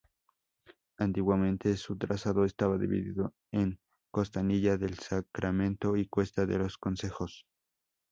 Antiguamente 0.97 1.77
su 1.77 1.95
trazado 1.95 2.43
estaba 2.43 2.75
dividido 2.79 3.35
en 3.51 3.79
Costanilla 4.11 4.75
del 4.75 4.97
Sacramento 4.97 5.95
y 5.95 6.07
Cuesta 6.07 6.47
de 6.47 6.57
los 6.57 6.79
Consejos. 6.79 7.45